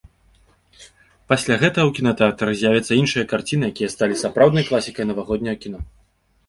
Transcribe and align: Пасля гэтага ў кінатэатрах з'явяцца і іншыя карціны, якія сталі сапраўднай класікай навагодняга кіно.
Пасля 1.33 1.57
гэтага 1.63 1.85
ў 1.89 1.95
кінатэатрах 1.99 2.51
з'явяцца 2.63 2.91
і 2.99 2.99
іншыя 3.03 3.29
карціны, 3.35 3.65
якія 3.75 3.89
сталі 3.97 4.19
сапраўднай 4.27 4.69
класікай 4.73 5.03
навагодняга 5.13 5.57
кіно. 5.67 5.79